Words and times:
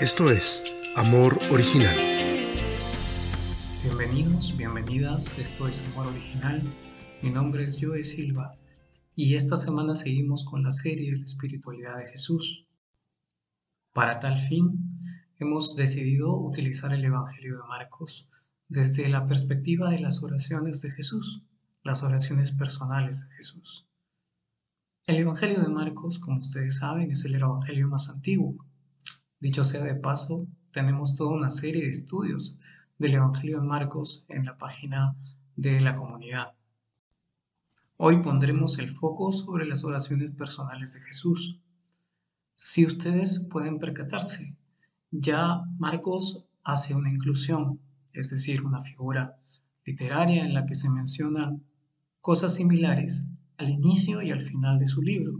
Esto 0.00 0.30
es 0.30 0.64
Amor 0.96 1.38
Original. 1.50 1.94
Bienvenidos, 3.82 4.56
bienvenidas, 4.56 5.38
esto 5.38 5.68
es 5.68 5.82
Amor 5.92 6.06
Original. 6.06 6.62
Mi 7.20 7.28
nombre 7.28 7.64
es 7.64 7.78
Joe 7.78 8.02
Silva 8.02 8.56
y 9.14 9.34
esta 9.34 9.58
semana 9.58 9.94
seguimos 9.94 10.42
con 10.42 10.62
la 10.62 10.72
serie 10.72 11.14
La 11.14 11.24
espiritualidad 11.24 11.98
de 11.98 12.06
Jesús. 12.06 12.66
Para 13.92 14.20
tal 14.20 14.38
fin, 14.38 14.88
hemos 15.38 15.76
decidido 15.76 16.34
utilizar 16.34 16.94
el 16.94 17.04
Evangelio 17.04 17.58
de 17.58 17.68
Marcos 17.68 18.26
desde 18.68 19.06
la 19.10 19.26
perspectiva 19.26 19.90
de 19.90 19.98
las 19.98 20.22
oraciones 20.22 20.80
de 20.80 20.92
Jesús, 20.92 21.42
las 21.82 22.02
oraciones 22.02 22.52
personales 22.52 23.28
de 23.28 23.34
Jesús. 23.36 23.86
El 25.06 25.16
Evangelio 25.16 25.60
de 25.60 25.68
Marcos, 25.68 26.20
como 26.20 26.40
ustedes 26.40 26.78
saben, 26.78 27.10
es 27.10 27.26
el 27.26 27.34
Evangelio 27.34 27.86
más 27.86 28.08
antiguo. 28.08 28.64
Dicho 29.44 29.62
sea 29.62 29.84
de 29.84 29.94
paso, 29.94 30.48
tenemos 30.70 31.16
toda 31.16 31.36
una 31.36 31.50
serie 31.50 31.82
de 31.82 31.90
estudios 31.90 32.58
del 32.98 33.12
Evangelio 33.12 33.60
de 33.60 33.66
Marcos 33.66 34.24
en 34.30 34.46
la 34.46 34.56
página 34.56 35.18
de 35.54 35.82
la 35.82 35.94
comunidad. 35.94 36.54
Hoy 37.98 38.22
pondremos 38.22 38.78
el 38.78 38.88
foco 38.88 39.32
sobre 39.32 39.66
las 39.66 39.84
oraciones 39.84 40.30
personales 40.30 40.94
de 40.94 41.02
Jesús. 41.02 41.60
Si 42.54 42.86
ustedes 42.86 43.46
pueden 43.50 43.78
percatarse, 43.78 44.56
ya 45.10 45.60
Marcos 45.76 46.46
hace 46.62 46.94
una 46.94 47.10
inclusión, 47.10 47.82
es 48.14 48.30
decir, 48.30 48.62
una 48.62 48.80
figura 48.80 49.36
literaria 49.84 50.46
en 50.46 50.54
la 50.54 50.64
que 50.64 50.74
se 50.74 50.88
mencionan 50.88 51.62
cosas 52.22 52.54
similares 52.54 53.26
al 53.58 53.68
inicio 53.68 54.22
y 54.22 54.30
al 54.30 54.40
final 54.40 54.78
de 54.78 54.86
su 54.86 55.02
libro. 55.02 55.38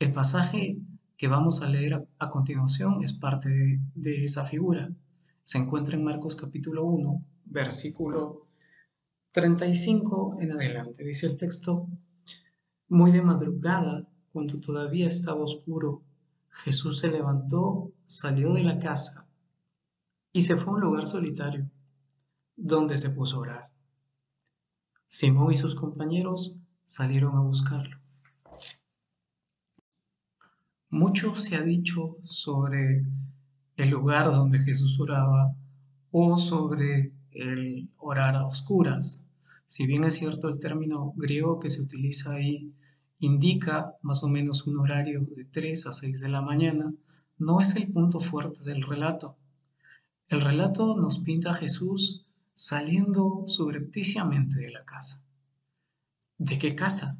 El 0.00 0.10
pasaje 0.10 0.80
que 1.18 1.26
vamos 1.26 1.62
a 1.62 1.68
leer 1.68 2.06
a, 2.18 2.28
continuación 2.28 3.02
es 3.02 3.12
parte 3.12 3.48
de, 3.48 3.80
de 3.96 4.24
esa 4.24 4.44
figura. 4.44 4.88
Se 5.42 5.58
encuentra 5.58 5.96
en 5.96 6.04
Marcos 6.04 6.36
capítulo 6.36 6.84
1, 6.84 7.24
versículo 7.46 8.46
35 9.32 10.38
en 10.40 10.52
adelante. 10.52 11.04
Dice 11.04 11.26
el 11.26 11.36
texto, 11.36 11.88
muy 12.88 13.10
de 13.10 13.22
madrugada, 13.22 14.08
cuando 14.32 14.60
todavía 14.60 15.08
estaba 15.08 15.42
oscuro, 15.42 16.04
Jesús 16.50 17.00
se 17.00 17.08
levantó, 17.08 17.90
salió 18.06 18.54
de 18.54 18.62
la 18.62 18.78
casa 18.78 19.28
y 20.32 20.42
se 20.42 20.54
fue 20.54 20.72
a 20.72 20.76
un 20.76 20.80
lugar 20.82 21.06
solitario, 21.08 21.68
donde 22.54 22.96
se 22.96 23.10
puso 23.10 23.36
a 23.36 23.40
orar. 23.40 23.70
Simón 25.08 25.52
y 25.52 25.56
sus 25.56 25.74
compañeros 25.74 26.60
salieron 26.86 27.36
a 27.36 27.40
buscarlo. 27.40 27.98
Mucho 30.90 31.34
se 31.34 31.56
ha 31.56 31.62
dicho 31.62 32.16
sobre 32.24 33.04
el 33.76 33.90
lugar 33.90 34.30
donde 34.30 34.58
Jesús 34.58 34.98
oraba 34.98 35.54
o 36.10 36.38
sobre 36.38 37.12
el 37.30 37.90
orar 37.98 38.36
a 38.36 38.46
oscuras. 38.46 39.22
Si 39.66 39.86
bien 39.86 40.04
es 40.04 40.14
cierto 40.16 40.48
el 40.48 40.58
término 40.58 41.12
griego 41.14 41.60
que 41.60 41.68
se 41.68 41.82
utiliza 41.82 42.32
ahí 42.32 42.74
indica 43.20 43.96
más 44.00 44.24
o 44.24 44.28
menos 44.28 44.66
un 44.66 44.78
horario 44.78 45.26
de 45.36 45.44
3 45.44 45.86
a 45.86 45.92
6 45.92 46.20
de 46.20 46.28
la 46.28 46.40
mañana, 46.40 46.94
no 47.36 47.60
es 47.60 47.76
el 47.76 47.88
punto 47.88 48.18
fuerte 48.18 48.64
del 48.64 48.82
relato. 48.82 49.36
El 50.28 50.40
relato 50.40 50.96
nos 50.96 51.18
pinta 51.18 51.50
a 51.50 51.54
Jesús 51.54 52.26
saliendo 52.54 53.44
subrepticiamente 53.46 54.58
de 54.60 54.70
la 54.70 54.84
casa. 54.86 55.22
¿De 56.38 56.58
qué 56.58 56.74
casa? 56.74 57.18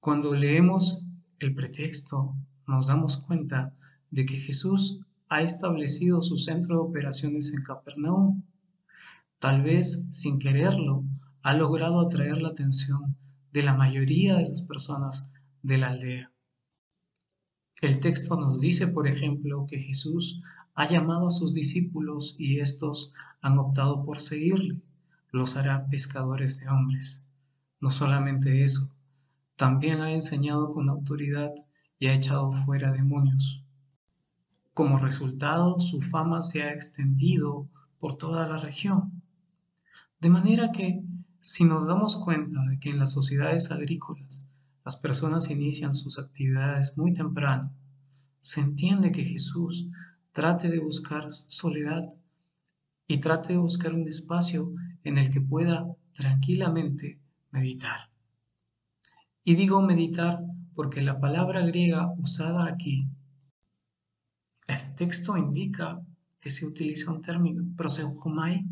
Cuando 0.00 0.34
leemos 0.34 1.05
el 1.38 1.54
pretexto, 1.54 2.34
nos 2.66 2.86
damos 2.88 3.18
cuenta 3.18 3.74
de 4.10 4.24
que 4.24 4.36
Jesús 4.36 5.00
ha 5.28 5.42
establecido 5.42 6.20
su 6.20 6.36
centro 6.36 6.76
de 6.76 6.82
operaciones 6.82 7.52
en 7.52 7.62
Capernaum. 7.62 8.42
Tal 9.38 9.62
vez, 9.62 10.06
sin 10.10 10.38
quererlo, 10.38 11.04
ha 11.42 11.54
logrado 11.54 12.00
atraer 12.00 12.40
la 12.40 12.48
atención 12.48 13.16
de 13.52 13.62
la 13.62 13.74
mayoría 13.74 14.36
de 14.36 14.48
las 14.48 14.62
personas 14.62 15.30
de 15.62 15.78
la 15.78 15.88
aldea. 15.88 16.32
El 17.82 18.00
texto 18.00 18.36
nos 18.40 18.60
dice, 18.60 18.88
por 18.88 19.06
ejemplo, 19.06 19.66
que 19.68 19.78
Jesús 19.78 20.40
ha 20.74 20.88
llamado 20.88 21.26
a 21.26 21.30
sus 21.30 21.52
discípulos 21.52 22.34
y 22.38 22.60
estos 22.60 23.12
han 23.42 23.58
optado 23.58 24.02
por 24.02 24.20
seguirle. 24.20 24.80
Los 25.30 25.56
hará 25.56 25.86
pescadores 25.88 26.60
de 26.60 26.68
hombres. 26.68 27.24
No 27.80 27.90
solamente 27.90 28.62
eso, 28.62 28.95
también 29.56 30.00
ha 30.00 30.10
enseñado 30.10 30.70
con 30.70 30.88
autoridad 30.88 31.52
y 31.98 32.08
ha 32.08 32.14
echado 32.14 32.52
fuera 32.52 32.92
demonios. 32.92 33.64
Como 34.74 34.98
resultado, 34.98 35.80
su 35.80 36.02
fama 36.02 36.42
se 36.42 36.62
ha 36.62 36.72
extendido 36.72 37.66
por 37.98 38.16
toda 38.16 38.46
la 38.46 38.58
región. 38.58 39.22
De 40.20 40.28
manera 40.28 40.70
que, 40.72 41.02
si 41.40 41.64
nos 41.64 41.86
damos 41.86 42.16
cuenta 42.16 42.62
de 42.68 42.78
que 42.78 42.90
en 42.90 42.98
las 42.98 43.12
sociedades 43.12 43.70
agrícolas 43.70 44.46
las 44.84 44.96
personas 44.96 45.50
inician 45.50 45.94
sus 45.94 46.18
actividades 46.18 46.96
muy 46.96 47.14
temprano, 47.14 47.72
se 48.40 48.60
entiende 48.60 49.10
que 49.10 49.24
Jesús 49.24 49.88
trate 50.32 50.68
de 50.68 50.78
buscar 50.78 51.32
soledad 51.32 52.08
y 53.08 53.18
trate 53.18 53.54
de 53.54 53.58
buscar 53.58 53.94
un 53.94 54.06
espacio 54.06 54.74
en 55.02 55.18
el 55.18 55.30
que 55.30 55.40
pueda 55.40 55.86
tranquilamente 56.12 57.18
meditar. 57.50 58.05
Y 59.48 59.54
digo 59.54 59.80
meditar 59.80 60.40
porque 60.74 61.02
la 61.02 61.20
palabra 61.20 61.60
griega 61.60 62.12
usada 62.18 62.66
aquí, 62.66 63.06
el 64.66 64.94
texto 64.96 65.36
indica 65.36 66.02
que 66.40 66.50
se 66.50 66.66
utiliza 66.66 67.12
un 67.12 67.22
término, 67.22 67.62
proseujomai, 67.76 68.66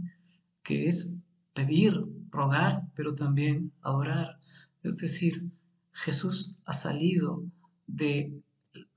que 0.65 0.89
es 0.89 1.23
pedir, 1.53 1.95
rogar, 2.29 2.89
pero 2.97 3.15
también 3.15 3.73
adorar. 3.83 4.41
Es 4.83 4.97
decir, 4.97 5.49
Jesús 5.93 6.57
ha 6.65 6.73
salido 6.73 7.45
de 7.87 8.43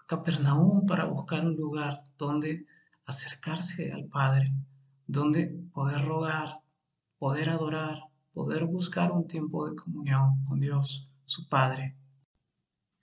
Capernaum 0.07 0.87
para 0.87 1.05
buscar 1.05 1.45
un 1.45 1.55
lugar 1.55 1.99
donde 2.17 2.65
acercarse 3.05 3.91
al 3.91 4.05
Padre, 4.05 4.51
donde 5.05 5.45
poder 5.75 6.01
rogar, 6.03 6.59
poder 7.19 7.49
adorar, 7.49 7.99
poder 8.33 8.65
buscar 8.65 9.11
un 9.11 9.27
tiempo 9.27 9.69
de 9.69 9.75
comunión 9.75 10.43
con 10.45 10.59
Dios, 10.59 11.06
su 11.27 11.47
Padre. 11.49 11.93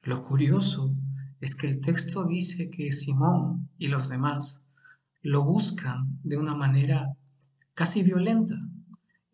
Lo 0.03 0.23
curioso 0.23 0.95
es 1.41 1.55
que 1.55 1.69
el 1.69 1.83
texto 1.83 2.25
dice 2.25 2.71
que 2.71 2.91
Simón 2.91 3.69
y 3.77 3.89
los 3.89 4.09
demás 4.09 4.67
lo 5.21 5.45
buscan 5.45 6.19
de 6.23 6.39
una 6.39 6.55
manera 6.55 7.15
casi 7.75 8.03
violenta. 8.03 8.57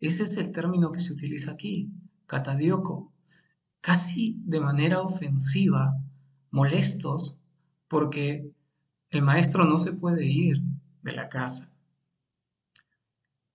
Ese 0.01 0.23
es 0.23 0.35
el 0.35 0.51
término 0.51 0.91
que 0.91 0.99
se 0.99 1.13
utiliza 1.13 1.51
aquí, 1.51 1.89
catadioco, 2.25 3.13
casi 3.79 4.35
de 4.43 4.59
manera 4.59 5.01
ofensiva, 5.01 5.95
molestos 6.51 7.39
porque 7.87 8.51
el 9.09 9.21
maestro 9.21 9.63
no 9.63 9.77
se 9.77 9.93
puede 9.93 10.25
ir 10.25 10.61
de 11.01 11.13
la 11.13 11.29
casa. 11.29 11.73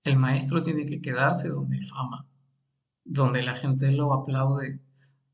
El 0.03 0.17
maestro 0.17 0.63
tiene 0.63 0.87
que 0.87 1.03
quedarse 1.03 1.51
donde 1.51 1.83
fama, 1.83 2.27
donde 3.05 3.43
la 3.43 3.55
gente 3.55 3.93
lo 3.93 4.15
aplaude, 4.15 4.81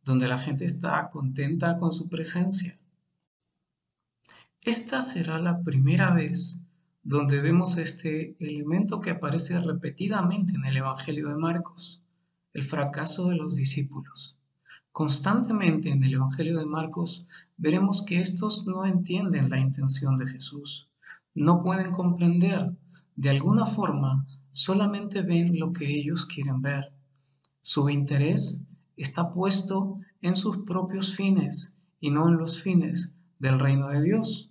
donde 0.05 0.29
la 0.29 0.39
gente 0.39 0.65
está 0.65 1.09
contenta 1.09 1.79
con 1.79 1.93
su 1.93 2.09
presencia. 2.09 2.79
Esta 4.61 5.03
será 5.03 5.39
la 5.39 5.63
primera 5.63 6.13
vez 6.13 6.61
donde 7.03 7.41
vemos 7.41 7.77
este 7.77 8.37
elemento 8.39 9.01
que 9.01 9.11
aparece 9.11 9.59
repetidamente 9.61 10.55
en 10.55 10.65
el 10.65 10.77
Evangelio 10.77 11.29
de 11.29 11.37
Marcos, 11.37 12.01
el 12.53 12.63
fracaso 12.63 13.29
de 13.29 13.37
los 13.37 13.57
discípulos. 13.57 14.37
Constantemente 14.93 15.89
en 15.89 16.05
el 16.05 16.15
Evangelio 16.15 16.59
de 16.59 16.67
Marcos 16.67 17.27
veremos 17.57 18.03
que 18.03 18.21
estos 18.21 18.67
no 18.67 18.85
entienden 18.85 19.51
la 19.51 19.59
intención 19.59 20.17
de 20.17 20.27
Jesús, 20.27 20.91
no 21.35 21.61
pueden 21.61 21.91
comprender, 21.93 22.77
de 23.17 23.31
alguna 23.31 23.67
forma 23.67 24.27
solamente 24.53 25.23
ven 25.23 25.59
lo 25.59 25.73
que 25.73 25.87
ellos 25.87 26.27
quieren 26.27 26.61
ver. 26.61 26.93
Su 27.63 27.89
interés 27.89 28.69
está 28.97 29.31
puesto 29.31 29.99
en 30.21 30.35
sus 30.35 30.59
propios 30.59 31.15
fines 31.15 31.75
y 32.01 32.11
no 32.11 32.29
en 32.29 32.37
los 32.37 32.63
fines 32.63 33.13
del 33.39 33.59
reino 33.59 33.89
de 33.89 34.03
Dios. 34.03 34.51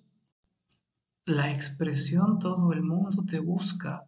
La 1.26 1.52
expresión 1.52 2.40
todo 2.40 2.74
el 2.74 2.82
mundo 2.82 3.24
te 3.26 3.40
busca 3.40 4.08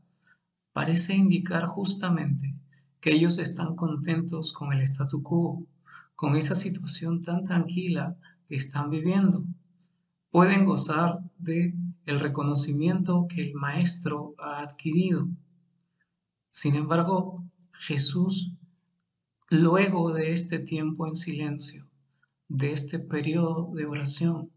parece 0.73 1.15
indicar 1.15 1.65
justamente 1.67 2.55
que 2.99 3.13
ellos 3.13 3.37
están 3.37 3.75
contentos 3.75 4.51
con 4.51 4.73
el 4.73 4.81
statu 4.81 5.21
quo, 5.21 5.65
con 6.15 6.35
esa 6.35 6.55
situación 6.55 7.21
tan 7.21 7.43
tranquila 7.43 8.17
que 8.47 8.55
están 8.55 8.89
viviendo. 8.89 9.43
Pueden 10.31 10.65
gozar 10.65 11.19
de 11.37 11.75
el 12.05 12.19
reconocimiento 12.19 13.27
que 13.29 13.49
el 13.49 13.53
maestro 13.53 14.33
ha 14.39 14.59
adquirido. 14.59 15.27
Sin 16.49 16.75
embargo, 16.75 17.43
Jesús, 17.71 18.51
luego 19.53 20.11
de 20.11 20.31
este 20.31 20.57
tiempo 20.57 21.05
en 21.05 21.15
silencio, 21.15 21.87
de 22.47 22.71
este 22.71 22.97
periodo 22.97 23.69
de 23.75 23.85
oración, 23.85 24.49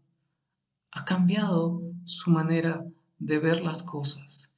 ha 0.91 1.05
cambiado 1.05 1.83
su 2.03 2.31
manera 2.31 2.83
de 3.19 3.37
ver 3.37 3.61
las 3.61 3.83
cosas. 3.83 4.55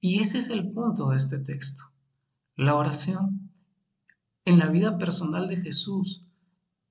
Y 0.00 0.20
ese 0.20 0.38
es 0.38 0.48
el 0.48 0.70
punto 0.70 1.10
de 1.10 1.18
este 1.18 1.38
texto. 1.38 1.82
La 2.56 2.76
oración 2.76 3.50
en 4.46 4.58
la 4.58 4.68
vida 4.68 4.96
personal 4.96 5.48
de 5.48 5.56
Jesús 5.56 6.22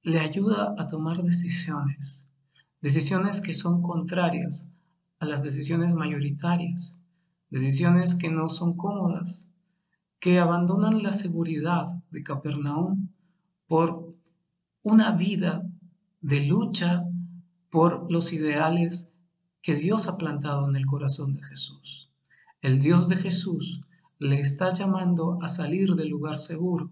le 0.03 0.19
ayuda 0.19 0.75
a 0.77 0.85
tomar 0.85 1.23
decisiones, 1.23 2.27
decisiones 2.79 3.41
que 3.41 3.55
son 3.55 3.81
contrarias 3.81 4.71
a 5.17 5.25
las 5.25 5.41
decisiones 5.41 5.95
mayoritarias, 5.95 7.03
decisiones 7.49 8.13
que 8.13 8.29
no 8.29 8.49
son 8.49 8.77
cómodas, 8.77 9.49
que 10.19 10.37
abandonan 10.37 11.01
la 11.01 11.11
seguridad 11.11 11.87
de 12.13 12.23
Capernaum 12.23 13.09
por 13.67 14.15
una 14.83 15.11
vida 15.11 15.69
de 16.21 16.45
lucha 16.45 17.03
por 17.69 18.09
los 18.11 18.31
ideales 18.31 19.13
que 19.61 19.75
Dios 19.75 20.07
ha 20.07 20.17
plantado 20.17 20.69
en 20.69 20.75
el 20.75 20.85
corazón 20.85 21.33
de 21.33 21.43
Jesús. 21.43 22.11
El 22.61 22.79
Dios 22.79 23.09
de 23.09 23.15
Jesús 23.15 23.81
le 24.19 24.39
está 24.39 24.71
llamando 24.71 25.39
a 25.41 25.47
salir 25.47 25.95
del 25.95 26.09
lugar 26.09 26.37
seguro. 26.37 26.91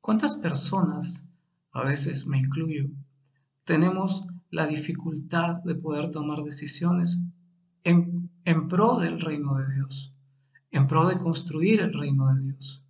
¿Cuántas 0.00 0.34
personas, 0.34 1.28
a 1.72 1.82
veces 1.84 2.26
me 2.26 2.38
incluyo, 2.38 2.88
tenemos 3.64 4.26
la 4.50 4.66
dificultad 4.66 5.62
de 5.64 5.76
poder 5.76 6.10
tomar 6.10 6.42
decisiones 6.42 7.22
en, 7.84 8.30
en 8.44 8.68
pro 8.68 8.98
del 8.98 9.20
reino 9.20 9.54
de 9.56 9.74
Dios, 9.74 10.14
en 10.70 10.86
pro 10.86 11.06
de 11.08 11.16
construir 11.16 11.80
el 11.80 11.92
reino 11.92 12.32
de 12.34 12.40
Dios? 12.42 12.84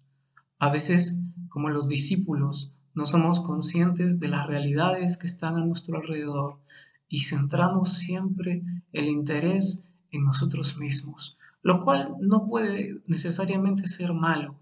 A 0.58 0.70
veces, 0.70 1.20
como 1.56 1.70
los 1.70 1.88
discípulos, 1.88 2.70
no 2.92 3.06
somos 3.06 3.40
conscientes 3.40 4.20
de 4.20 4.28
las 4.28 4.46
realidades 4.46 5.16
que 5.16 5.26
están 5.26 5.54
a 5.56 5.64
nuestro 5.64 5.96
alrededor 5.96 6.60
y 7.08 7.20
centramos 7.20 7.94
siempre 7.94 8.62
el 8.92 9.08
interés 9.08 9.94
en 10.10 10.24
nosotros 10.24 10.76
mismos, 10.76 11.38
lo 11.62 11.82
cual 11.82 12.14
no 12.20 12.44
puede 12.44 13.00
necesariamente 13.06 13.86
ser 13.86 14.12
malo, 14.12 14.60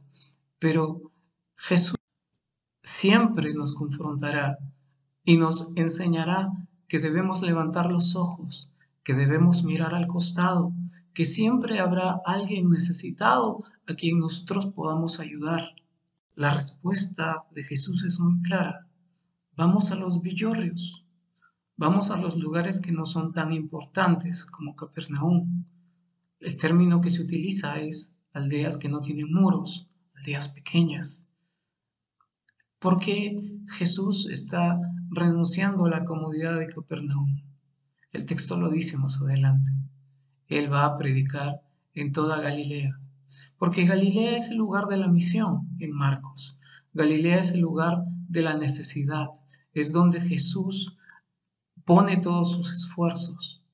pero 0.61 1.11
Jesús 1.57 1.97
siempre 2.81 3.53
nos 3.55 3.75
confrontará 3.75 4.59
y 5.25 5.37
nos 5.37 5.77
enseñará 5.77 6.53
que 6.87 7.01
debemos 7.01 7.43
levantar 7.43 7.91
los 7.91 8.15
ojos, 8.15 8.71
que 9.03 9.15
debemos 9.15 9.65
mirar 9.65 9.97
al 9.97 10.07
costado, 10.07 10.73
que 11.13 11.25
siempre 11.25 11.81
habrá 11.81 12.21
alguien 12.25 12.71
necesitado 12.71 13.65
a 13.89 13.95
quien 13.97 14.21
nosotros 14.21 14.67
podamos 14.67 15.19
ayudar. 15.19 15.75
La 16.35 16.53
respuesta 16.53 17.45
de 17.53 17.65
Jesús 17.65 18.05
es 18.05 18.19
muy 18.21 18.43
clara. 18.43 18.89
Vamos 19.57 19.93
a 19.93 19.95
los 19.95 20.21
villorrios, 20.21 21.07
vamos 21.77 22.11
a 22.11 22.17
los 22.17 22.37
lugares 22.37 22.81
que 22.81 22.93
no 22.93 23.07
son 23.07 23.33
tan 23.33 23.53
importantes 23.53 24.45
como 24.45 24.75
Capernaum, 24.75 25.65
el 26.45 26.59
término 26.59 27.01
que 27.01 27.09
se 27.09 27.23
utiliza 27.23 27.79
es 27.79 28.19
aldeas 28.35 28.77
que 28.77 28.91
no 28.91 29.01
tienen 29.01 29.33
muros, 29.33 29.89
aldeas 30.15 30.49
pequeñas. 30.49 31.27
Porque 32.79 33.35
Jesús 33.67 34.29
está 34.31 34.79
renunciando 35.09 35.87
a 35.87 35.89
la 35.89 36.05
comodidad 36.05 36.59
de 36.59 36.67
Capernaum. 36.67 37.43
El 38.11 38.27
texto 38.27 38.61
lo 38.61 38.71
dice 38.71 38.99
más 38.99 39.23
adelante. 39.23 39.71
Él 40.49 40.71
va 40.71 40.85
a 40.85 40.97
predicar 40.97 41.63
en 41.95 42.13
toda 42.13 42.43
Galilea. 42.43 43.01
Porque 43.65 43.87
Galilea 43.87 44.37
es 44.37 44.51
el 44.51 44.59
lugar 44.59 44.89
de 44.89 44.99
la 44.99 45.09
misión 45.09 45.75
en 45.79 45.91
Marcos. 45.91 46.59
Galilea 46.93 47.39
es 47.39 47.53
el 47.53 47.61
lugar 47.61 48.05
de 48.29 48.43
la 48.43 48.59
necesidad. 48.59 49.29
Es 49.73 49.91
donde 49.91 50.21
Jesús 50.21 50.99
pone 51.87 52.19
todos 52.19 52.53
sus 52.53 52.71
esfuerzos. 52.71 53.65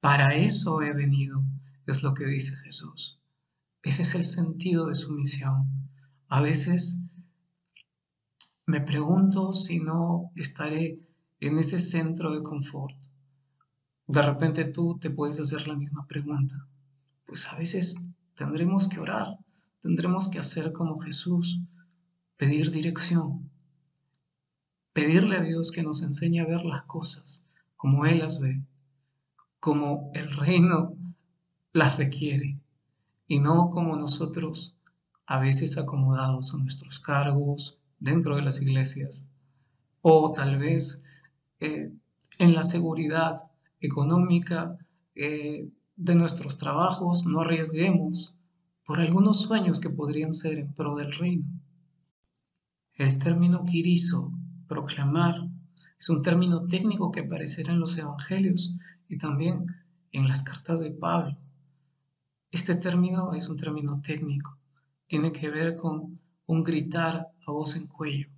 Para 0.00 0.34
eso 0.34 0.82
he 0.82 0.92
venido, 0.94 1.44
es 1.86 2.02
lo 2.02 2.12
que 2.12 2.26
dice 2.26 2.56
Jesús. 2.56 3.20
Ese 3.84 4.02
es 4.02 4.16
el 4.16 4.24
sentido 4.24 4.88
de 4.88 4.96
su 4.96 5.12
misión. 5.12 5.88
A 6.26 6.40
veces 6.40 6.98
me 8.66 8.80
pregunto 8.80 9.52
si 9.52 9.78
no 9.78 10.32
estaré 10.34 10.98
en 11.38 11.56
ese 11.60 11.78
centro 11.78 12.34
de 12.34 12.42
confort. 12.42 12.96
De 14.08 14.22
repente 14.22 14.64
tú 14.64 14.98
te 14.98 15.10
puedes 15.10 15.38
hacer 15.38 15.68
la 15.68 15.76
misma 15.76 16.04
pregunta. 16.08 16.66
Pues 17.28 17.46
a 17.46 17.54
veces 17.54 17.96
tendremos 18.34 18.88
que 18.88 18.98
orar, 18.98 19.38
tendremos 19.80 20.28
que 20.28 20.40
hacer 20.40 20.72
como 20.72 20.98
Jesús, 20.98 21.60
pedir 22.36 22.72
dirección, 22.72 23.48
pedirle 24.92 25.36
a 25.36 25.42
Dios 25.42 25.70
que 25.70 25.84
nos 25.84 26.02
enseñe 26.02 26.40
a 26.40 26.46
ver 26.46 26.64
las 26.64 26.82
cosas 26.82 27.46
como 27.76 28.04
Él 28.06 28.18
las 28.18 28.40
ve 28.40 28.60
como 29.60 30.10
el 30.14 30.32
reino 30.32 30.94
las 31.72 31.96
requiere 31.96 32.56
y 33.26 33.40
no 33.40 33.70
como 33.70 33.96
nosotros 33.96 34.74
a 35.26 35.38
veces 35.40 35.78
acomodados 35.78 36.54
a 36.54 36.58
nuestros 36.58 37.00
cargos 37.00 37.78
dentro 37.98 38.36
de 38.36 38.42
las 38.42 38.62
iglesias 38.62 39.28
o 40.00 40.32
tal 40.32 40.58
vez 40.58 41.02
eh, 41.60 41.92
en 42.38 42.54
la 42.54 42.62
seguridad 42.62 43.50
económica 43.80 44.78
eh, 45.14 45.68
de 45.98 46.14
nuestros 46.14 46.56
trabajos 46.58 47.26
no 47.26 47.40
arriesguemos 47.40 48.32
por 48.84 49.00
algunos 49.00 49.40
sueños 49.40 49.80
que 49.80 49.90
podrían 49.90 50.32
ser 50.32 50.58
en 50.58 50.72
pro 50.72 50.96
del 50.96 51.12
reino. 51.12 51.44
El 52.94 53.18
término 53.18 53.64
quirizo, 53.64 54.32
proclamar, 54.68 55.48
es 55.98 56.08
un 56.08 56.22
término 56.22 56.66
técnico 56.66 57.10
que 57.10 57.20
aparecerá 57.20 57.72
en 57.72 57.80
los 57.80 57.98
evangelios 57.98 58.74
y 59.08 59.18
también 59.18 59.66
en 60.12 60.28
las 60.28 60.42
cartas 60.42 60.80
de 60.80 60.92
Pablo. 60.92 61.36
Este 62.52 62.76
término 62.76 63.34
es 63.34 63.48
un 63.48 63.56
término 63.56 64.00
técnico. 64.00 64.56
Tiene 65.08 65.32
que 65.32 65.50
ver 65.50 65.74
con 65.74 66.18
un 66.46 66.62
gritar 66.62 67.26
a 67.44 67.50
voz 67.50 67.74
en 67.74 67.88
cuello. 67.88 68.28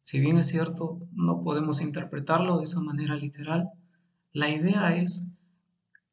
Si 0.00 0.18
bien 0.18 0.38
es 0.38 0.48
cierto, 0.48 0.98
no 1.12 1.40
podemos 1.40 1.80
interpretarlo 1.80 2.58
de 2.58 2.64
esa 2.64 2.80
manera 2.80 3.14
literal, 3.14 3.70
la 4.32 4.50
idea 4.50 4.94
es 4.96 5.35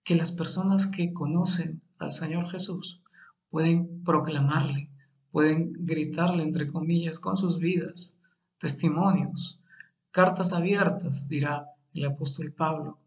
que 0.03 0.15
las 0.15 0.31
personas 0.31 0.87
que 0.87 1.13
conocen 1.13 1.81
al 1.99 2.11
Señor 2.11 2.49
Jesús 2.49 3.01
pueden 3.49 4.03
proclamarle, 4.03 4.89
pueden 5.31 5.73
gritarle, 5.85 6.43
entre 6.43 6.67
comillas, 6.67 7.19
con 7.19 7.37
sus 7.37 7.57
vidas, 7.57 8.19
testimonios, 8.57 9.63
Cartas 10.13 10.53
abiertas, 10.53 11.27
dirá 11.27 11.71
el 11.95 12.05
apóstol 12.05 12.53
Pablo, 12.53 12.99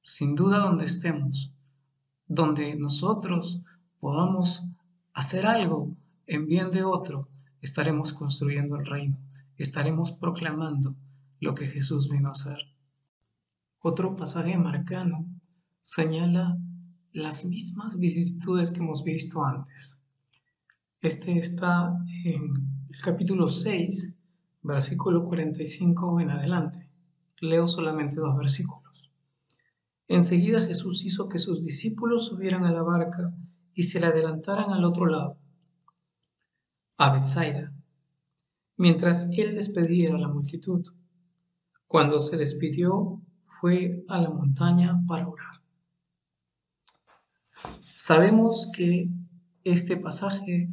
sin 0.00 0.36
duda 0.36 0.58
donde 0.58 0.84
estemos, 0.84 1.52
donde 2.28 2.76
nosotros 2.76 3.60
podamos 3.98 4.62
hacer 5.12 5.44
algo 5.44 5.96
en 6.28 6.46
bien 6.46 6.70
de 6.70 6.84
otro, 6.84 7.26
estaremos 7.60 8.12
construyendo 8.12 8.76
el 8.76 8.86
reino, 8.86 9.18
estaremos 9.56 10.12
proclamando 10.12 10.94
lo 11.40 11.52
que 11.52 11.66
Jesús 11.66 12.08
vino 12.08 12.28
a 12.28 12.30
hacer. 12.30 12.58
Otro 13.80 14.14
pasaje 14.14 14.56
marcano 14.56 15.26
señala 15.82 16.56
las 17.12 17.44
mismas 17.44 17.98
vicisitudes 17.98 18.70
que 18.70 18.78
hemos 18.78 19.02
visto 19.02 19.44
antes. 19.44 20.00
Este 21.00 21.36
está 21.36 21.92
en 22.24 22.86
el 22.88 23.00
capítulo 23.02 23.48
6, 23.48 24.14
versículo 24.62 25.24
45 25.24 26.20
en 26.20 26.30
adelante. 26.30 26.88
Leo 27.40 27.66
solamente 27.66 28.16
dos 28.16 28.36
versículos. 28.36 29.10
Enseguida 30.06 30.60
Jesús 30.60 31.04
hizo 31.04 31.28
que 31.28 31.38
sus 31.38 31.64
discípulos 31.64 32.26
subieran 32.26 32.64
a 32.64 32.72
la 32.72 32.82
barca 32.82 33.34
y 33.74 33.82
se 33.82 33.98
le 33.98 34.06
adelantaran 34.06 34.70
al 34.70 34.84
otro 34.84 35.06
lado, 35.06 35.36
a 36.98 37.12
Bethsaida, 37.12 37.72
mientras 38.76 39.28
él 39.36 39.56
despedía 39.56 40.14
a 40.14 40.18
la 40.18 40.28
multitud. 40.28 40.86
Cuando 41.88 42.18
se 42.20 42.36
despidió, 42.36 43.20
fue 43.44 44.04
a 44.08 44.20
la 44.20 44.30
montaña 44.30 45.02
para 45.08 45.26
orar. 45.26 45.61
Sabemos 48.04 48.68
que 48.74 49.08
este 49.62 49.96
pasaje 49.96 50.68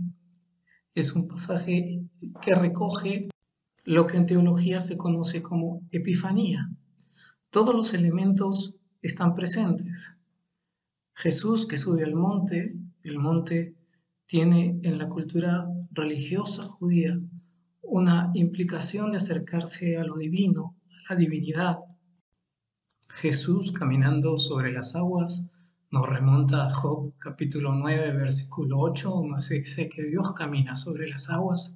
es 0.95 1.13
un 1.13 1.27
pasaje 1.27 2.01
que 2.41 2.55
recoge 2.55 3.29
lo 3.83 4.07
que 4.07 4.17
en 4.17 4.25
teología 4.25 4.79
se 4.79 4.97
conoce 4.97 5.43
como 5.43 5.87
epifanía. 5.91 6.71
Todos 7.51 7.75
los 7.75 7.93
elementos 7.93 8.77
están 9.03 9.35
presentes. 9.35 10.17
Jesús 11.13 11.67
que 11.67 11.77
sube 11.77 12.03
al 12.03 12.15
monte, 12.15 12.75
el 13.03 13.19
monte 13.19 13.75
tiene 14.25 14.79
en 14.81 14.97
la 14.97 15.07
cultura 15.07 15.67
religiosa 15.91 16.63
judía 16.63 17.15
una 17.83 18.31
implicación 18.33 19.11
de 19.11 19.17
acercarse 19.17 19.97
a 19.97 20.03
lo 20.03 20.15
divino, 20.15 20.77
a 21.07 21.13
la 21.13 21.19
divinidad. 21.19 21.77
Jesús 23.07 23.71
caminando 23.71 24.39
sobre 24.39 24.71
las 24.71 24.95
aguas 24.95 25.45
nos 25.91 26.07
remonta 26.07 26.65
a 26.65 26.69
Job 26.69 27.13
capítulo 27.17 27.73
9 27.73 28.11
versículo 28.13 28.79
8, 28.79 29.09
donde 29.09 29.37
dice 29.49 29.89
que 29.89 30.03
Dios 30.03 30.33
camina 30.33 30.75
sobre 30.75 31.09
las 31.09 31.31
aguas 31.31 31.75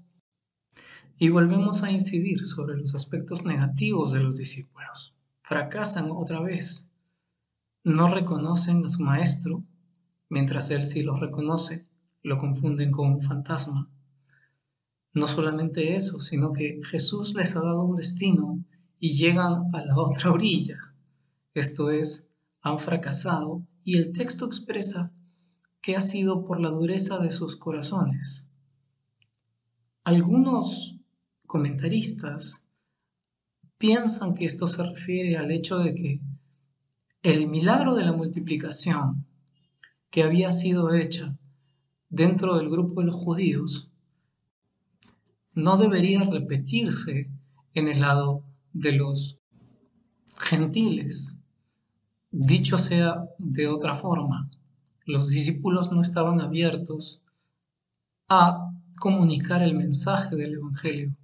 y 1.18 1.30
volvemos 1.30 1.82
a 1.82 1.92
incidir 1.92 2.46
sobre 2.46 2.78
los 2.78 2.94
aspectos 2.94 3.44
negativos 3.44 4.12
de 4.12 4.22
los 4.22 4.38
discípulos. 4.38 5.16
Fracasan 5.42 6.12
otra 6.12 6.42
vez. 6.42 6.90
no 7.84 8.08
reconocen 8.08 8.86
a 8.86 8.90
su 8.90 9.02
maestro, 9.04 9.64
mientras 10.30 10.70
él 10.70 10.86
sí 10.86 11.02
lo 11.02 11.16
reconoce, 11.16 11.88
lo 12.22 12.38
confunden 12.38 12.92
con 12.92 13.14
un 13.14 13.22
fantasma. 13.22 13.90
No 15.14 15.28
solamente 15.28 15.96
eso, 15.96 16.22
sino 16.22 16.54
que 16.54 16.80
Jesús 16.84 17.34
les 17.34 17.56
ha 17.56 17.62
dado 17.62 17.84
un 17.84 17.96
destino 17.96 18.64
y 19.00 19.18
llegan 19.18 19.74
a 19.74 19.82
la 19.84 19.98
otra 19.98 20.32
orilla. 20.32 20.78
Esto 21.56 21.90
es, 21.90 22.30
han 22.62 22.80
fracasado 22.80 23.64
y 23.84 23.98
el 23.98 24.12
texto 24.14 24.46
expresa 24.46 25.12
que 25.82 25.96
ha 25.96 26.02
sido 26.02 26.44
por 26.44 26.60
la 26.60 26.70
dureza 26.70 27.20
de 27.20 27.32
sus 27.32 27.58
corazones. 27.58 28.48
Algunos 30.04 30.98
comentaristas 31.46 32.66
piensan 33.78 34.34
que 34.34 34.46
esto 34.46 34.68
se 34.68 34.84
refiere 34.84 35.38
al 35.38 35.52
hecho 35.52 35.78
de 35.78 35.94
que 35.94 36.22
el 37.22 37.48
milagro 37.48 37.96
de 37.96 38.06
la 38.06 38.14
multiplicación 38.14 39.26
que 40.10 40.24
había 40.24 40.52
sido 40.52 40.94
hecha 40.94 41.38
dentro 42.10 42.58
del 42.58 42.70
grupo 42.70 43.02
de 43.02 43.08
los 43.08 43.16
judíos 43.16 43.92
no 45.54 45.78
debería 45.78 46.24
repetirse 46.24 47.30
en 47.74 47.88
el 47.88 48.02
lado 48.02 48.44
de 48.74 48.94
los 48.94 49.38
gentiles. 50.38 51.38
Dicho 52.36 52.80
sea 52.80 53.30
de 53.38 53.68
otra 53.68 53.94
forma, 53.94 54.50
los 55.06 55.30
discípulos 55.30 55.92
no 55.92 56.02
estaban 56.02 56.42
abiertos 56.42 57.22
a 58.28 58.72
comunicar 59.00 59.62
el 59.62 59.76
mensaje 59.76 60.36
del 60.36 60.56
Evangelio 60.56 61.16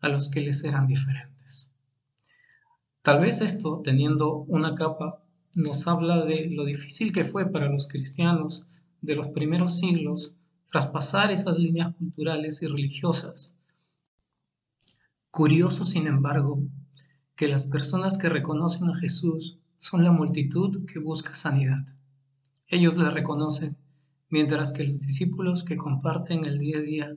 a 0.00 0.08
los 0.08 0.30
que 0.30 0.40
les 0.40 0.64
eran 0.64 0.86
diferentes. 0.86 1.70
Tal 3.02 3.20
vez 3.20 3.42
esto, 3.42 3.82
teniendo 3.84 4.38
una 4.48 4.74
capa, 4.74 5.22
nos 5.54 5.86
habla 5.86 6.24
de 6.24 6.48
lo 6.48 6.64
difícil 6.64 7.12
que 7.12 7.26
fue 7.26 7.52
para 7.52 7.68
los 7.68 7.86
cristianos 7.86 8.66
de 9.02 9.16
los 9.16 9.28
primeros 9.28 9.78
siglos 9.78 10.32
traspasar 10.72 11.30
esas 11.30 11.58
líneas 11.58 11.94
culturales 11.94 12.62
y 12.62 12.68
religiosas 12.68 13.54
Curioso, 15.30 15.84
sin 15.84 16.06
embargo, 16.06 16.62
que 17.34 17.48
las 17.48 17.64
personas 17.64 18.18
que 18.18 18.28
reconocen 18.28 18.88
a 18.88 18.94
Jesús 18.94 19.58
son 19.78 20.04
la 20.04 20.12
multitud 20.12 20.84
que 20.86 20.98
busca 20.98 21.34
sanidad. 21.34 21.84
Ellos 22.66 22.96
la 22.96 23.10
reconocen, 23.10 23.76
mientras 24.28 24.72
que 24.72 24.84
los 24.84 25.00
discípulos 25.00 25.64
que 25.64 25.76
comparten 25.76 26.44
el 26.44 26.58
día 26.58 26.78
a 26.78 26.82
día 26.82 27.16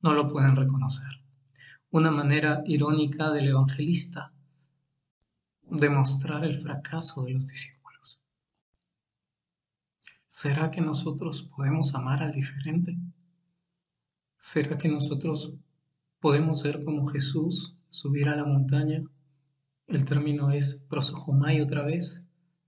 no 0.00 0.14
lo 0.14 0.28
pueden 0.28 0.56
reconocer. 0.56 1.08
Una 1.90 2.10
manera 2.10 2.62
irónica 2.66 3.30
del 3.30 3.48
evangelista 3.48 4.32
de 5.62 5.90
mostrar 5.90 6.44
el 6.44 6.54
fracaso 6.54 7.24
de 7.24 7.32
los 7.32 7.46
discípulos. 7.46 8.20
¿Será 10.28 10.70
que 10.70 10.80
nosotros 10.80 11.42
podemos 11.42 11.94
amar 11.94 12.22
al 12.22 12.32
diferente? 12.32 12.96
¿Será 14.36 14.76
que 14.76 14.88
nosotros 14.88 15.54
Podemos 16.24 16.60
ser 16.60 16.82
como 16.82 17.04
Jesús, 17.04 17.76
subir 17.90 18.30
a 18.30 18.34
la 18.34 18.46
montaña. 18.46 19.04
El 19.86 20.06
término 20.06 20.50
es 20.50 20.76
prosojomai 20.88 21.60
otra 21.60 21.82
vez, 21.82 22.24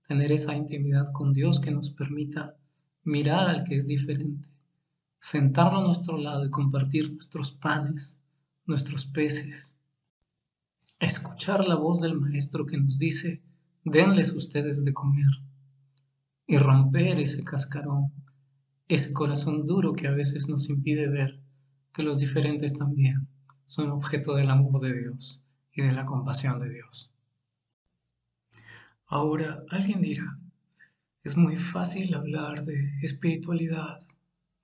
tener 0.07 0.31
esa 0.31 0.55
intimidad 0.55 1.11
con 1.11 1.33
Dios 1.33 1.59
que 1.59 1.71
nos 1.71 1.89
permita 1.89 2.55
mirar 3.03 3.49
al 3.49 3.63
que 3.63 3.75
es 3.75 3.87
diferente, 3.87 4.49
sentarlo 5.19 5.79
a 5.79 5.83
nuestro 5.83 6.19
lado 6.19 6.45
y 6.45 6.51
compartir 6.51 7.11
nuestros 7.11 7.51
panes, 7.51 8.19
nuestros 8.67 9.07
peces, 9.07 9.77
escuchar 10.99 11.67
la 11.67 11.73
voz 11.73 12.01
del 12.01 12.13
Maestro 12.13 12.67
que 12.67 12.77
nos 12.77 12.99
dice, 12.99 13.41
denles 13.83 14.31
ustedes 14.33 14.85
de 14.85 14.93
comer, 14.93 15.41
y 16.45 16.59
romper 16.59 17.19
ese 17.19 17.43
cascarón, 17.43 18.13
ese 18.87 19.11
corazón 19.11 19.65
duro 19.65 19.93
que 19.93 20.07
a 20.07 20.11
veces 20.11 20.47
nos 20.47 20.69
impide 20.69 21.07
ver 21.07 21.41
que 21.93 22.03
los 22.03 22.19
diferentes 22.19 22.77
también 22.77 23.27
son 23.65 23.89
objeto 23.89 24.35
del 24.35 24.51
amor 24.51 24.79
de 24.81 24.99
Dios 24.99 25.43
y 25.77 25.83
de 25.83 25.93
la 25.93 26.05
compasión 26.05 26.59
de 26.59 26.69
Dios. 26.69 27.11
Ahora, 29.05 29.63
alguien 29.69 30.01
dirá, 30.01 30.39
es 31.23 31.37
muy 31.37 31.55
fácil 31.55 32.15
hablar 32.15 32.65
de 32.65 32.99
espiritualidad 33.03 33.97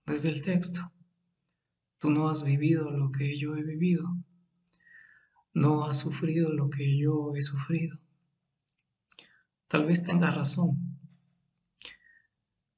desde 0.07 0.29
el 0.29 0.41
texto. 0.41 0.91
Tú 1.99 2.09
no 2.09 2.29
has 2.29 2.43
vivido 2.43 2.89
lo 2.89 3.11
que 3.11 3.37
yo 3.37 3.55
he 3.55 3.61
vivido. 3.61 4.17
No 5.53 5.85
has 5.85 5.99
sufrido 5.99 6.51
lo 6.51 6.71
que 6.71 6.97
yo 6.97 7.35
he 7.35 7.41
sufrido. 7.41 7.99
Tal 9.67 9.85
vez 9.85 10.03
tengas 10.03 10.33
razón. 10.33 10.97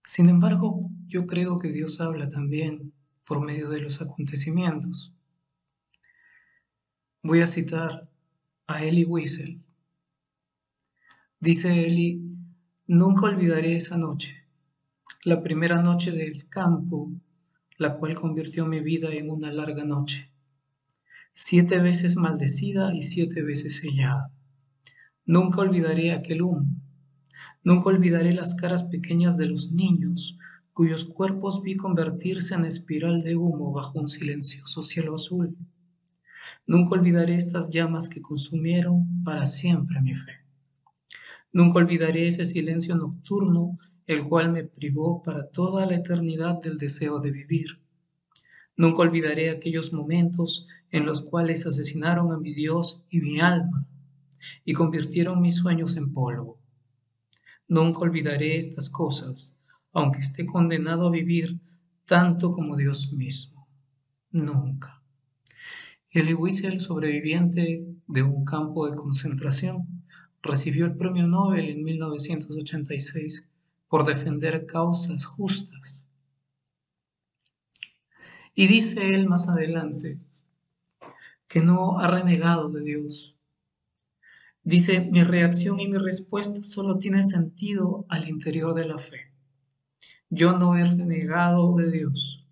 Sin 0.03 0.27
embargo, 0.27 0.91
yo 1.07 1.25
creo 1.25 1.57
que 1.57 1.71
Dios 1.71 2.01
habla 2.01 2.27
también 2.27 2.93
por 3.23 3.39
medio 3.39 3.69
de 3.69 3.79
los 3.79 4.01
acontecimientos. 4.01 5.13
Voy 7.23 7.39
a 7.39 7.47
citar 7.47 8.09
a 8.67 8.83
Eli 8.83 9.03
Wiesel. 9.03 9.61
Dice 11.39 11.85
Eli, 11.85 12.19
nunca 12.87 13.27
olvidaré 13.27 13.75
esa 13.75 13.97
noche, 13.97 14.47
la 15.23 15.43
primera 15.43 15.81
noche 15.81 16.11
del 16.11 16.49
campo, 16.49 17.11
la 17.77 17.93
cual 17.93 18.15
convirtió 18.15 18.65
mi 18.65 18.79
vida 18.79 19.13
en 19.13 19.29
una 19.29 19.51
larga 19.51 19.85
noche, 19.85 20.31
siete 21.35 21.79
veces 21.79 22.15
maldecida 22.15 22.95
y 22.95 23.03
siete 23.03 23.43
veces 23.43 23.77
sellada. 23.77 24.31
Nunca 25.25 25.61
olvidaré 25.61 26.11
aquel 26.11 26.41
humo, 26.41 26.65
nunca 27.63 27.89
olvidaré 27.89 28.33
las 28.33 28.55
caras 28.55 28.83
pequeñas 28.83 29.37
de 29.37 29.45
los 29.45 29.71
niños 29.71 30.37
cuyos 30.73 31.05
cuerpos 31.05 31.61
vi 31.61 31.75
convertirse 31.75 32.55
en 32.55 32.65
espiral 32.65 33.19
de 33.19 33.35
humo 33.35 33.71
bajo 33.71 33.99
un 33.99 34.09
silencioso 34.09 34.81
cielo 34.81 35.15
azul 35.15 35.55
Nunca 36.67 36.99
olvidaré 36.99 37.35
estas 37.35 37.69
llamas 37.69 38.09
que 38.09 38.21
consumieron 38.21 39.23
para 39.23 39.45
siempre 39.45 40.01
mi 40.01 40.13
fe. 40.13 40.33
Nunca 41.51 41.79
olvidaré 41.79 42.27
ese 42.27 42.45
silencio 42.45 42.95
nocturno, 42.95 43.77
el 44.07 44.23
cual 44.23 44.51
me 44.51 44.63
privó 44.63 45.23
para 45.23 45.49
toda 45.49 45.85
la 45.85 45.95
eternidad 45.95 46.61
del 46.61 46.77
deseo 46.77 47.19
de 47.19 47.31
vivir. 47.31 47.79
Nunca 48.77 49.03
olvidaré 49.03 49.49
aquellos 49.49 49.93
momentos 49.93 50.67
en 50.91 51.05
los 51.05 51.21
cuales 51.21 51.65
asesinaron 51.65 52.33
a 52.33 52.37
mi 52.37 52.53
Dios 52.53 53.03
y 53.09 53.21
mi 53.21 53.39
alma 53.39 53.87
y 54.65 54.73
convirtieron 54.73 55.41
mis 55.41 55.55
sueños 55.55 55.95
en 55.95 56.11
polvo. 56.11 56.59
Nunca 57.67 57.99
olvidaré 57.99 58.57
estas 58.57 58.89
cosas, 58.89 59.63
aunque 59.93 60.19
esté 60.19 60.45
condenado 60.45 61.07
a 61.07 61.11
vivir 61.11 61.59
tanto 62.05 62.51
como 62.51 62.75
Dios 62.75 63.13
mismo. 63.13 63.67
Nunca. 64.31 65.04
Elie 66.15 66.33
Wiesel, 66.33 66.79
sobreviviente 66.79 67.85
de 68.07 68.23
un 68.23 68.45
campo 68.45 68.89
de 68.89 68.95
concentración, 68.95 70.01
recibió 70.41 70.85
el 70.85 70.95
premio 70.95 71.27
Nobel 71.27 71.67
en 71.67 71.83
1986 71.83 73.49
por 73.89 74.05
defender 74.05 74.65
causas 74.65 75.25
justas. 75.25 76.07
Y 78.53 78.67
dice 78.67 79.13
él 79.13 79.27
más 79.27 79.49
adelante 79.49 80.17
que 81.49 81.59
no 81.59 81.99
ha 81.99 82.07
renegado 82.07 82.69
de 82.69 82.81
Dios. 82.81 83.35
Dice, 84.63 85.01
mi 85.01 85.21
reacción 85.21 85.81
y 85.81 85.89
mi 85.89 85.97
respuesta 85.97 86.63
solo 86.63 86.97
tiene 86.97 87.23
sentido 87.23 88.05
al 88.07 88.29
interior 88.29 88.73
de 88.73 88.85
la 88.85 88.97
fe. 88.97 89.33
Yo 90.29 90.57
no 90.57 90.77
he 90.77 90.85
renegado 90.85 91.75
de 91.75 91.91
Dios. 91.91 92.47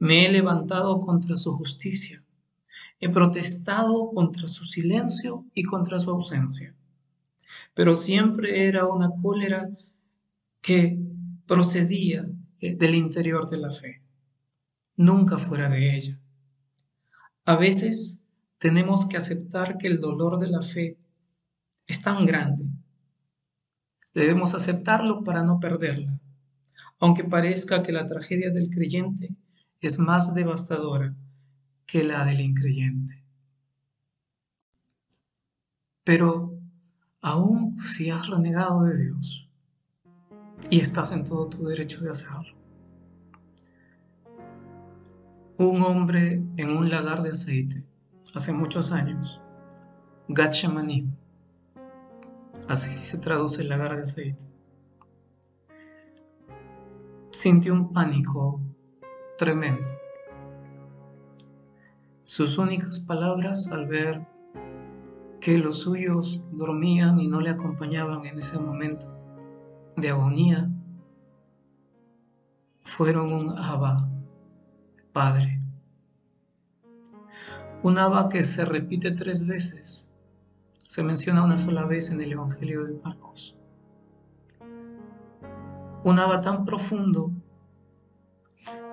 Me 0.00 0.26
he 0.26 0.32
levantado 0.32 0.98
contra 0.98 1.36
su 1.36 1.52
justicia 1.52 2.21
He 3.04 3.08
protestado 3.08 4.12
contra 4.14 4.46
su 4.46 4.64
silencio 4.64 5.44
y 5.54 5.64
contra 5.64 5.98
su 5.98 6.08
ausencia, 6.10 6.72
pero 7.74 7.96
siempre 7.96 8.68
era 8.68 8.86
una 8.86 9.10
cólera 9.20 9.68
que 10.60 11.00
procedía 11.44 12.30
eh, 12.60 12.76
del 12.76 12.94
interior 12.94 13.50
de 13.50 13.58
la 13.58 13.72
fe, 13.72 14.02
nunca 14.94 15.36
fuera 15.36 15.68
de 15.68 15.96
ella. 15.96 16.20
A 17.44 17.56
veces 17.56 18.24
tenemos 18.58 19.04
que 19.06 19.16
aceptar 19.16 19.78
que 19.78 19.88
el 19.88 20.00
dolor 20.00 20.38
de 20.38 20.50
la 20.50 20.62
fe 20.62 20.96
es 21.88 22.02
tan 22.02 22.24
grande. 22.24 22.66
Debemos 24.14 24.54
aceptarlo 24.54 25.24
para 25.24 25.42
no 25.42 25.58
perderla, 25.58 26.20
aunque 27.00 27.24
parezca 27.24 27.82
que 27.82 27.90
la 27.90 28.06
tragedia 28.06 28.52
del 28.52 28.70
creyente 28.70 29.34
es 29.80 29.98
más 29.98 30.34
devastadora 30.34 31.16
que 31.86 32.04
la 32.04 32.24
del 32.24 32.40
increyente. 32.40 33.22
Pero 36.04 36.58
aún 37.20 37.78
si 37.78 38.10
has 38.10 38.28
renegado 38.28 38.84
de 38.84 38.98
Dios 38.98 39.48
y 40.70 40.80
estás 40.80 41.12
en 41.12 41.24
todo 41.24 41.48
tu 41.48 41.64
derecho 41.64 42.02
de 42.02 42.10
hacerlo, 42.10 42.56
un 45.58 45.82
hombre 45.82 46.42
en 46.56 46.76
un 46.76 46.90
lagar 46.90 47.22
de 47.22 47.30
aceite 47.30 47.84
hace 48.34 48.52
muchos 48.52 48.90
años, 48.90 49.40
Gatshemani, 50.28 51.06
así 52.68 52.90
se 53.04 53.18
traduce 53.18 53.62
el 53.62 53.68
lagar 53.68 53.96
de 53.96 54.02
aceite, 54.02 54.46
sintió 57.30 57.74
un 57.74 57.92
pánico 57.92 58.60
tremendo. 59.36 60.01
Sus 62.24 62.56
únicas 62.56 63.00
palabras 63.00 63.68
al 63.72 63.86
ver 63.86 64.24
que 65.40 65.58
los 65.58 65.80
suyos 65.80 66.44
dormían 66.52 67.18
y 67.18 67.26
no 67.26 67.40
le 67.40 67.50
acompañaban 67.50 68.24
en 68.24 68.38
ese 68.38 68.60
momento 68.60 69.12
de 69.96 70.10
agonía 70.10 70.70
fueron 72.84 73.32
un 73.32 73.58
Abba, 73.58 74.08
Padre. 75.12 75.60
Un 77.82 77.98
Abba 77.98 78.28
que 78.28 78.44
se 78.44 78.64
repite 78.64 79.10
tres 79.10 79.46
veces, 79.48 80.14
se 80.86 81.02
menciona 81.02 81.42
una 81.42 81.58
sola 81.58 81.84
vez 81.86 82.10
en 82.10 82.20
el 82.20 82.30
Evangelio 82.30 82.84
de 82.84 83.00
Marcos. 83.02 83.56
Un 86.04 86.18
Abba 86.20 86.40
tan 86.40 86.64
profundo 86.64 87.32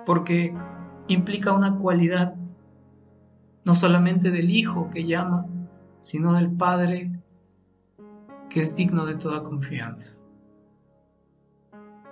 porque 0.04 0.52
implica 1.06 1.52
una 1.52 1.76
cualidad 1.76 2.39
no 3.64 3.74
solamente 3.74 4.30
del 4.30 4.50
Hijo 4.50 4.90
que 4.90 5.06
llama, 5.06 5.46
sino 6.00 6.34
del 6.34 6.50
Padre 6.50 7.10
que 8.48 8.60
es 8.60 8.74
digno 8.74 9.06
de 9.06 9.14
toda 9.14 9.42
confianza. 9.42 10.16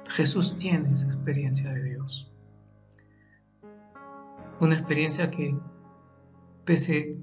Jesús 0.06 0.56
tiene 0.56 0.90
esa 0.90 1.06
experiencia 1.06 1.72
de 1.72 1.82
Dios. 1.82 2.32
Una 4.60 4.74
experiencia 4.74 5.30
que, 5.30 5.56
pese 6.64 7.18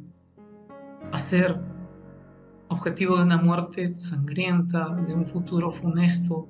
a 1.11 1.17
ser 1.17 1.59
objetivo 2.67 3.17
de 3.17 3.23
una 3.23 3.37
muerte 3.37 3.95
sangrienta, 3.95 4.89
de 4.89 5.13
un 5.13 5.25
futuro 5.25 5.69
funesto, 5.69 6.47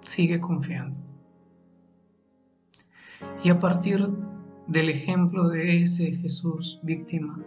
sigue 0.00 0.40
confiando. 0.40 0.98
Y 3.42 3.50
a 3.50 3.58
partir 3.58 4.08
del 4.66 4.88
ejemplo 4.88 5.48
de 5.48 5.82
ese 5.82 6.12
Jesús 6.12 6.80
víctima, 6.82 7.38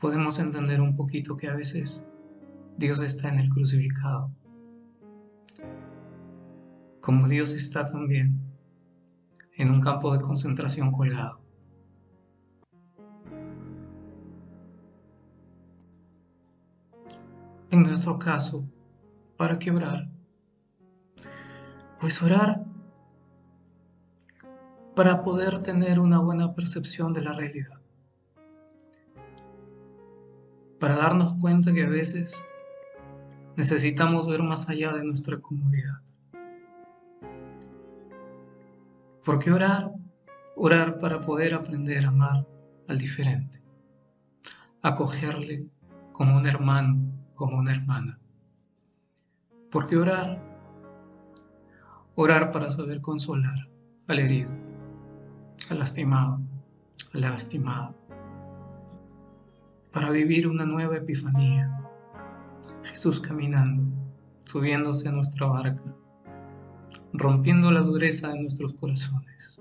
podemos 0.00 0.38
entender 0.38 0.80
un 0.80 0.96
poquito 0.96 1.36
que 1.36 1.48
a 1.48 1.54
veces 1.54 2.04
Dios 2.76 3.00
está 3.00 3.28
en 3.28 3.40
el 3.40 3.48
crucificado, 3.48 4.30
como 7.00 7.28
Dios 7.28 7.52
está 7.52 7.86
también 7.86 8.40
en 9.56 9.70
un 9.70 9.80
campo 9.80 10.12
de 10.12 10.20
concentración 10.20 10.90
colgado. 10.90 11.40
En 17.70 17.82
nuestro 17.82 18.18
caso, 18.18 18.68
¿para 19.36 19.58
qué 19.58 19.70
orar? 19.70 20.08
Pues 22.00 22.22
orar 22.22 22.65
para 24.96 25.22
poder 25.22 25.62
tener 25.62 26.00
una 26.00 26.18
buena 26.20 26.54
percepción 26.54 27.12
de 27.12 27.20
la 27.20 27.34
realidad. 27.34 27.78
Para 30.80 30.96
darnos 30.96 31.34
cuenta 31.34 31.74
que 31.74 31.84
a 31.84 31.88
veces 31.90 32.48
necesitamos 33.56 34.26
ver 34.26 34.42
más 34.42 34.70
allá 34.70 34.94
de 34.94 35.04
nuestra 35.04 35.38
comodidad. 35.38 36.00
¿Por 39.22 39.38
qué 39.38 39.52
orar? 39.52 39.92
Orar 40.56 40.98
para 40.98 41.20
poder 41.20 41.52
aprender 41.52 42.06
a 42.06 42.08
amar 42.08 42.46
al 42.88 42.96
diferente, 42.96 43.62
acogerle 44.80 45.66
como 46.12 46.38
un 46.38 46.46
hermano, 46.46 47.12
como 47.34 47.58
una 47.58 47.72
hermana. 47.72 48.18
¿Por 49.70 49.86
qué 49.86 49.98
orar? 49.98 50.42
Orar 52.14 52.50
para 52.50 52.70
saber 52.70 53.02
consolar 53.02 53.68
al 54.08 54.20
herido 54.20 54.65
al 55.70 55.78
lastimado, 55.78 56.40
a 57.12 57.18
la 57.18 57.30
lastimada, 57.30 57.94
para 59.92 60.10
vivir 60.10 60.46
una 60.46 60.64
nueva 60.64 60.96
epifanía. 60.96 61.72
Jesús 62.84 63.20
caminando, 63.20 63.84
subiéndose 64.44 65.08
a 65.08 65.12
nuestra 65.12 65.46
barca, 65.46 65.82
rompiendo 67.12 67.70
la 67.70 67.80
dureza 67.80 68.28
de 68.28 68.42
nuestros 68.42 68.74
corazones, 68.74 69.60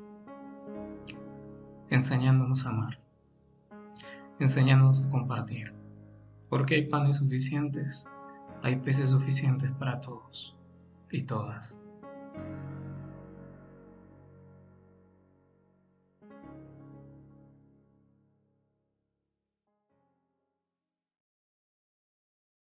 enseñándonos 1.89 2.65
a 2.65 2.69
amar, 2.69 2.99
enseñándonos 4.39 5.01
a 5.01 5.09
compartir, 5.09 5.73
porque 6.49 6.75
hay 6.75 6.87
panes 6.87 7.17
suficientes, 7.17 8.07
hay 8.61 8.75
peces 8.77 9.09
suficientes 9.09 9.71
para 9.71 9.99
todos 9.99 10.55
y 11.09 11.23
todas. 11.23 11.75